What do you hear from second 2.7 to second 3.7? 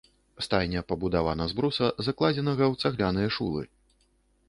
ў цагляныя шулы.